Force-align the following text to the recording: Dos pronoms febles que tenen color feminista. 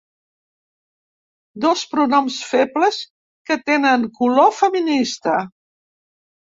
Dos 1.65 1.83
pronoms 1.93 2.39
febles 2.55 2.99
que 3.51 3.61
tenen 3.69 4.11
color 4.21 4.53
feminista. 4.65 5.41